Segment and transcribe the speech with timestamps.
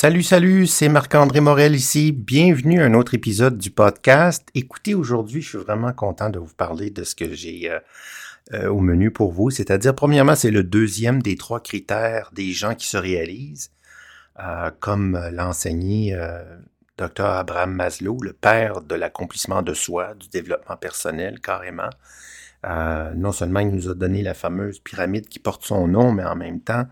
[0.00, 2.12] Salut, salut, c'est Marc-André Morel ici.
[2.12, 4.48] Bienvenue à un autre épisode du podcast.
[4.54, 7.80] Écoutez, aujourd'hui, je suis vraiment content de vous parler de ce que j'ai euh,
[8.54, 9.50] euh, au menu pour vous.
[9.50, 13.72] C'est-à-dire, premièrement, c'est le deuxième des trois critères des gens qui se réalisent,
[14.38, 16.16] euh, comme l'a enseigné
[16.96, 17.24] Dr.
[17.24, 21.90] Abraham Maslow, le père de l'accomplissement de soi, du développement personnel, carrément.
[22.62, 26.36] non seulement il nous a donné la fameuse pyramide qui porte son nom, mais en
[26.36, 26.86] même temps,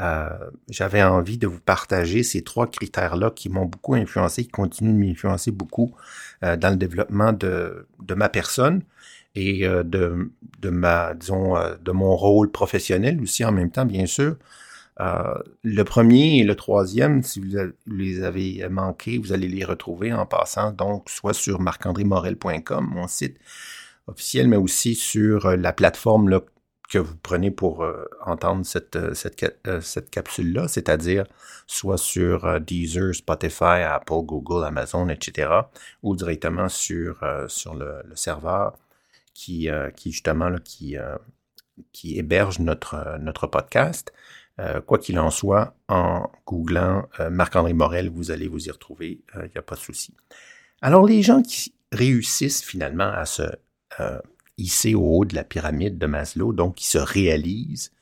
[0.00, 0.28] euh,
[0.68, 5.06] j'avais envie de vous partager ces trois critères-là qui m'ont beaucoup influencé, qui continuent de
[5.06, 5.94] m'influencer beaucoup
[6.42, 8.82] euh, dans le développement de, de ma personne
[9.36, 14.06] et euh, de, de ma, disons, de mon rôle professionnel aussi en même temps, bien
[14.06, 14.36] sûr.
[14.98, 17.56] le premier et le troisième, si vous
[17.86, 23.36] les avez manqués, vous allez les retrouver en passant donc soit sur marc-andré-morel.com, mon site
[24.06, 26.28] officiel, mais aussi sur la plateforme
[26.88, 31.24] que vous prenez pour euh, entendre cette, euh, cette, euh, cette capsule-là, c'est-à-dire
[31.66, 35.50] soit sur Deezer, Spotify, Apple, Google, Amazon, etc.,
[36.02, 38.76] ou directement sur, sur le, serveur
[39.32, 40.96] qui, qui justement là, qui,
[41.90, 44.12] qui héberge notre, notre podcast.
[44.86, 49.56] quoi qu'il en soit, en googlant Marc-André Morel, vous allez vous y retrouver, il n'y
[49.58, 50.12] a pas de souci.
[50.82, 53.44] Alors, les gens qui réussissent finalement à se
[54.58, 57.92] hissés au haut de la pyramide de Maslow, donc qui se réalisent,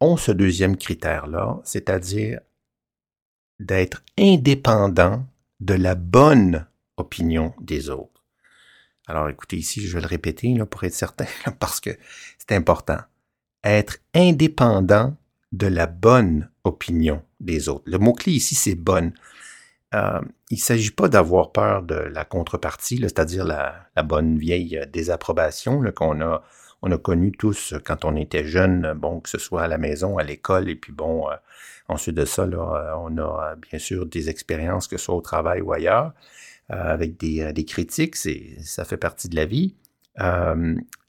[0.00, 2.40] ont ce deuxième critère-là, c'est-à-dire
[3.58, 5.26] d'être indépendant
[5.60, 6.66] de la bonne
[6.96, 8.22] opinion des autres.
[9.06, 11.26] Alors écoutez, ici, je vais le répéter pour être certain,
[11.58, 11.90] parce que
[12.38, 12.98] c'est important.
[13.64, 15.16] Être indépendant
[15.50, 17.84] de la bonne opinion des autres.
[17.86, 19.12] Le mot-clé ici, c'est bonne.
[19.94, 25.82] Euh, il ne s'agit pas d'avoir peur de la contrepartie, c'est-à-dire la, bonne vieille désapprobation
[25.92, 26.42] qu'on a,
[26.82, 30.18] on a connu tous quand on était jeune, bon, que ce soit à la maison,
[30.18, 31.34] à l'école, et puis bon, euh,
[31.88, 32.46] ensuite de ça,
[32.98, 36.12] on a bien sûr des expériences, que ce soit au travail ou ailleurs,
[36.70, 39.74] euh, avec des, des critiques, ça fait partie de la vie.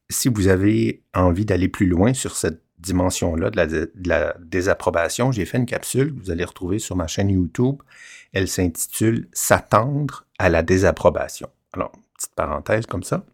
[0.10, 5.58] si vous avez envie d'aller plus loin sur cette dimension-là de la, désapprobation, j'ai fait
[5.58, 7.82] une capsule que vous allez retrouver sur ma chaîne YouTube.
[8.34, 11.50] Elle s'intitule S'attendre à la désapprobation.
[11.74, 13.26] Alors, petite parenthèse comme ça.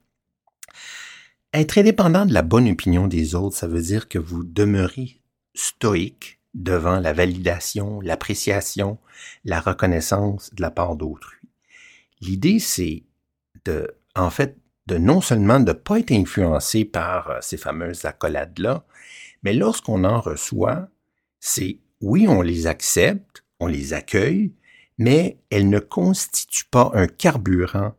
[1.53, 5.21] Être indépendant de la bonne opinion des autres, ça veut dire que vous demeurez
[5.53, 8.97] stoïque devant la validation, l'appréciation,
[9.43, 11.37] la reconnaissance de la part d'autrui.
[12.21, 13.03] L'idée, c'est
[13.65, 14.57] de, en fait,
[14.87, 18.83] de non seulement de ne pas être influencé par euh, ces fameuses accolades-là,
[19.45, 20.89] mais lorsqu'on en reçoit,
[21.39, 24.51] c'est oui, on les accepte, on les accueille,
[24.97, 27.93] mais elles ne constituent pas un carburant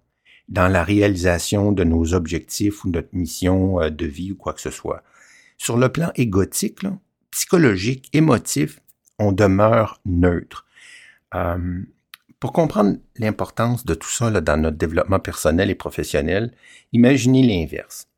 [0.48, 4.60] dans la réalisation de nos objectifs ou notre mission euh, de vie ou quoi que
[4.60, 5.04] ce soit.
[5.56, 6.80] Sur le plan égotique,
[7.30, 8.80] psychologique, émotif,
[9.18, 10.66] on demeure neutre.
[11.34, 11.80] Euh,
[12.40, 16.52] pour comprendre l'importance de tout ça dans notre développement personnel et professionnel,
[16.92, 18.08] imaginez l'inverse.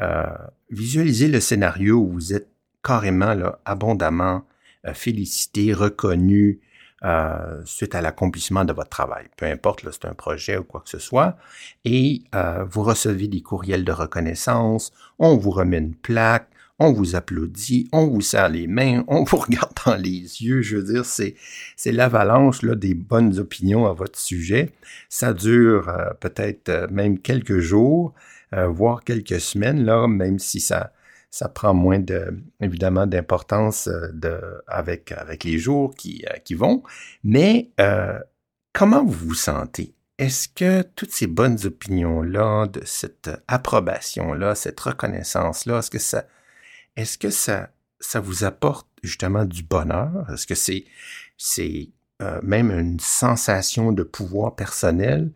[0.00, 0.24] Euh,
[0.70, 2.48] visualisez le scénario où vous êtes
[2.82, 4.44] carrément là, abondamment
[4.86, 6.60] euh, félicité, reconnu
[7.04, 9.26] euh, suite à l'accomplissement de votre travail.
[9.36, 11.36] Peu importe, c'est un projet ou quoi que ce soit.
[11.84, 16.48] Et euh, vous recevez des courriels de reconnaissance, on vous remet une plaque,
[16.78, 20.62] on vous applaudit, on vous serre les mains, on vous regarde dans les yeux.
[20.62, 21.34] Je veux dire, c'est,
[21.76, 24.70] c'est l'avalanche là, des bonnes opinions à votre sujet.
[25.10, 28.14] Ça dure peut-être même quelques jours,
[28.52, 30.92] voire quelques semaines, là, même si ça,
[31.30, 36.54] ça prend moins de, évidemment d'importance euh, de, avec, avec les jours qui, euh, qui
[36.54, 36.82] vont.
[37.22, 38.18] Mais euh,
[38.72, 39.94] comment vous vous sentez?
[40.18, 46.26] Est-ce que toutes ces bonnes opinions-là, de cette approbation-là, cette reconnaissance-là, est-ce que ça,
[46.96, 47.70] est-ce que ça,
[48.00, 50.28] ça vous apporte justement du bonheur?
[50.30, 50.84] Est-ce que c'est,
[51.38, 51.88] c'est
[52.42, 55.32] même une sensation de pouvoir personnel?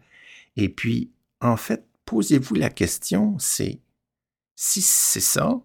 [0.56, 1.10] Et puis,
[1.40, 3.80] en fait, posez-vous la question, c'est
[4.54, 5.62] si c'est ça,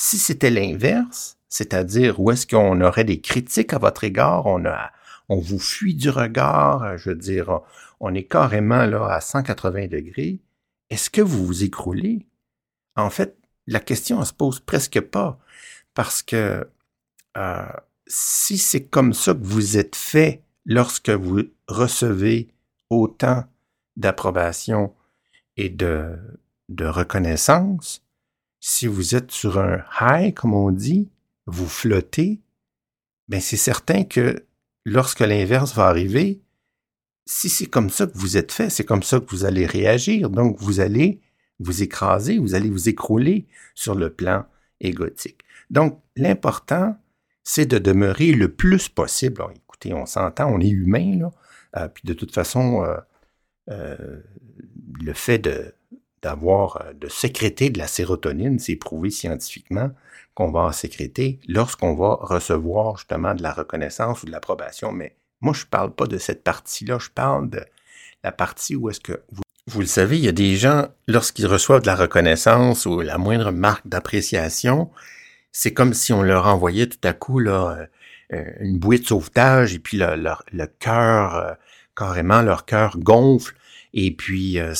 [0.00, 4.92] si c'était l'inverse, c'est-à-dire où est-ce qu'on aurait des critiques à votre égard, on a,
[5.28, 7.62] on vous fuit du regard, je veux dire,
[7.98, 10.38] on est carrément là à 180 degrés,
[10.88, 12.28] est-ce que vous vous écroulez?
[12.94, 13.36] En fait,
[13.66, 15.36] la question ne se pose presque pas
[15.94, 16.70] parce que
[17.36, 17.66] euh,
[18.06, 22.46] si c'est comme ça que vous êtes fait lorsque vous recevez
[22.88, 23.46] autant
[23.96, 24.94] d'approbation
[25.56, 26.16] et de,
[26.68, 28.04] de reconnaissance,
[28.60, 31.08] si vous êtes sur un high, comme on dit,
[31.46, 32.40] vous flottez,
[33.28, 34.44] ben c'est certain que
[34.84, 36.40] lorsque l'inverse va arriver,
[37.26, 40.30] si c'est comme ça que vous êtes fait, c'est comme ça que vous allez réagir.
[40.30, 41.20] Donc, vous allez
[41.58, 44.46] vous écraser, vous allez vous écrouler sur le plan
[44.80, 45.42] égotique.
[45.70, 46.96] Donc, l'important,
[47.44, 49.42] c'est de demeurer le plus possible.
[49.54, 51.30] écoutez, on s'entend, on est humain, là.
[51.76, 52.86] Euh, puis de toute façon,
[53.66, 55.74] le fait de
[56.22, 59.90] d'avoir, de sécréter de la sérotonine, c'est prouvé scientifiquement
[60.34, 64.92] qu'on va en sécréter lorsqu'on va recevoir justement de la reconnaissance ou de l'approbation.
[64.92, 67.64] Mais moi, je parle pas de cette partie-là, je parle de
[68.22, 71.46] la partie où est-ce que vous vous le savez, il y a des gens, lorsqu'ils
[71.46, 74.90] reçoivent de la reconnaissance ou la moindre marque d'appréciation,
[75.52, 77.86] c'est comme si on leur envoyait tout à coup là,
[78.32, 81.52] euh, une bouée de sauvetage et puis le, le, cœur, euh,
[81.94, 83.54] carrément, leur cœur gonfle
[83.94, 84.74] et puis euh,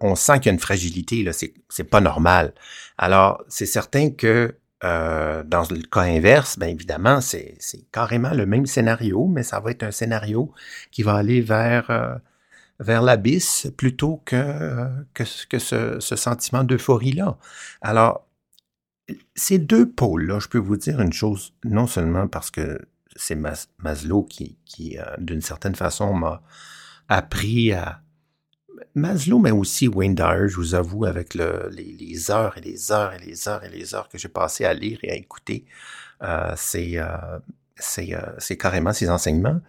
[0.00, 2.52] on, sent qu'il y a une fragilité, là, c'est, c'est pas normal.
[2.96, 8.64] Alors, c'est certain que dans le cas inverse, bien évidemment, c'est, c'est carrément le même
[8.64, 10.52] scénario, mais ça va être un scénario
[10.92, 12.20] qui va aller vers
[12.80, 17.36] vers l'abysse plutôt que, que, que ce, ce sentiment d'euphorie-là.
[17.80, 18.28] Alors,
[19.34, 22.78] ces deux pôles-là, je peux vous dire une chose, non seulement parce que
[23.16, 23.38] c'est
[23.78, 26.42] Maslow qui, qui euh, d'une certaine façon, m'a
[27.08, 28.02] appris à...
[28.94, 33.14] Maslow, mais aussi Wayne Dyer, je vous avoue, avec le, les, heures et les heures
[33.14, 35.64] et les heures et les heures que j'ai passé à lire et à écouter,
[36.22, 37.16] euh, c'est euh,
[37.78, 39.60] c'est carrément ses enseignements.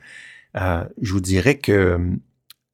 [0.55, 1.99] Euh, je vous dirais que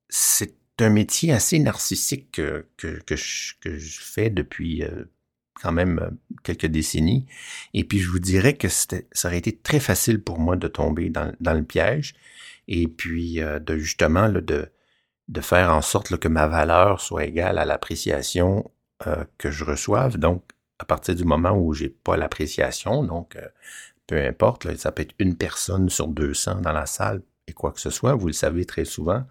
[0.10, 3.56] c'est un métier assez narcissique que, que, que, je,
[4.02, 5.06] fais depuis euh,
[5.62, 6.10] quand même euh,
[6.44, 7.26] quelques décennies.
[7.74, 11.10] Et puis je vous dirais que ça aurait été très facile pour moi de tomber
[11.10, 12.14] dans, dans le piège
[12.68, 14.70] et puis euh, de justement là, de,
[15.27, 18.69] de faire en sorte que ma valeur soit égale à l'appréciation
[19.38, 20.18] que je reçoive.
[20.18, 20.44] Donc,
[20.80, 23.38] à partir du moment où j'ai pas l'appréciation, donc
[24.07, 27.81] peu importe, ça peut être une personne sur 200 dans la salle et quoi que
[27.81, 29.24] ce soit, vous le savez très souvent,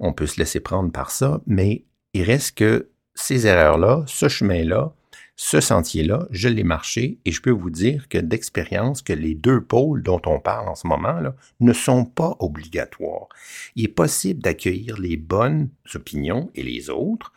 [0.00, 4.92] on peut se laisser prendre par ça, mais il reste que ces erreurs-là, ce chemin-là,
[5.36, 9.62] ce sentier-là, je l'ai marché et je peux vous dire que d'expérience que les deux
[9.62, 13.28] pôles dont on parle en ce moment là, ne sont pas obligatoires.
[13.74, 17.32] Il est possible d'accueillir les bonnes opinions et les autres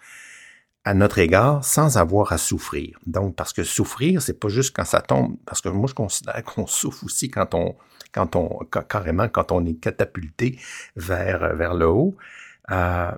[0.84, 3.00] à notre égard sans avoir à souffrir.
[3.08, 6.44] Donc parce que souffrir, c'est pas juste quand ça tombe parce que moi je considère
[6.46, 7.76] qu'on souffre aussi quand on
[8.12, 10.60] quand on carrément quand on est catapulté
[10.96, 12.16] vers vers le haut
[12.72, 13.12] euh,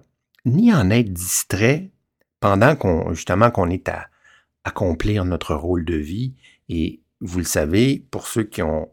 [0.46, 1.90] ni en être distrait
[2.40, 4.08] pendant qu'on justement qu'on est à
[4.68, 6.34] accomplir notre rôle de vie.
[6.70, 8.90] Et vous le savez, pour ceux qui ont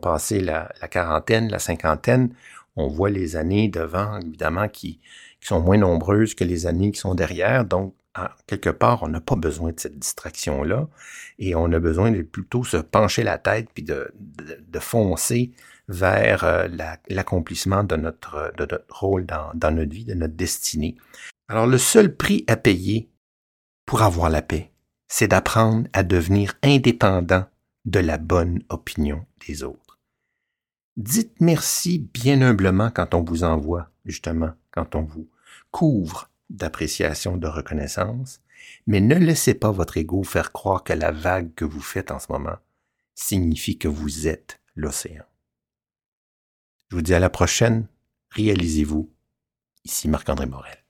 [0.00, 2.32] passé la, quarantaine, la cinquantaine,
[2.76, 5.00] on voit les années devant évidemment qui,
[5.40, 7.64] qui sont moins nombreuses que les années qui sont derrière.
[7.64, 7.94] Donc
[8.46, 10.88] quelque part, on n'a pas besoin de cette distraction-là
[11.38, 15.52] et on a besoin de plutôt se pencher la tête puis de, de, de foncer
[15.88, 16.68] vers euh,
[17.08, 20.96] l'accomplissement de, notre, de notre rôle dans, dans notre vie, de notre destinée.
[21.48, 23.10] Alors le seul prix à payer
[23.84, 24.72] pour avoir la paix,
[25.08, 27.46] c'est d'apprendre à devenir indépendant
[27.84, 29.98] de la bonne opinion des autres.
[30.96, 35.28] Dites merci bien humblement quand on vous envoie, justement, quand on vous
[35.70, 38.40] couvre d'appréciation, de reconnaissance,
[38.86, 42.18] mais ne laissez pas votre ego faire croire que la vague que vous faites en
[42.18, 42.56] ce moment
[43.14, 45.24] signifie que vous êtes l'océan.
[46.90, 47.86] Je vous dis à la prochaine.
[48.30, 49.10] Réalisez-vous.
[49.84, 50.85] Ici Marc-André Morel.